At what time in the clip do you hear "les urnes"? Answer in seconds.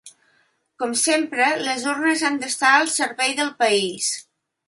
1.67-2.25